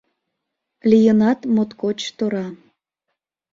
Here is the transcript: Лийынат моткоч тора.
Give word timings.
Лийынат 0.89 1.39
моткоч 1.55 1.99
тора. 2.17 2.47